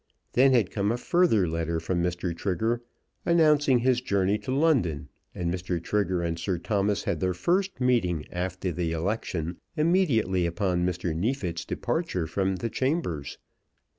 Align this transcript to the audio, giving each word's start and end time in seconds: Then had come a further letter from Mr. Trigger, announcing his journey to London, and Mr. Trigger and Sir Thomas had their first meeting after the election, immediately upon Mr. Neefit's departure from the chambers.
Then 0.33 0.51
had 0.53 0.71
come 0.71 0.91
a 0.91 0.97
further 0.97 1.47
letter 1.47 1.79
from 1.79 2.01
Mr. 2.01 2.35
Trigger, 2.35 2.81
announcing 3.23 3.77
his 3.77 4.01
journey 4.01 4.39
to 4.39 4.51
London, 4.51 5.09
and 5.35 5.53
Mr. 5.53 5.79
Trigger 5.79 6.23
and 6.23 6.39
Sir 6.39 6.57
Thomas 6.57 7.03
had 7.03 7.19
their 7.19 7.35
first 7.35 7.79
meeting 7.79 8.25
after 8.31 8.71
the 8.71 8.93
election, 8.93 9.57
immediately 9.77 10.47
upon 10.47 10.83
Mr. 10.87 11.15
Neefit's 11.15 11.65
departure 11.65 12.25
from 12.25 12.55
the 12.55 12.69
chambers. 12.71 13.37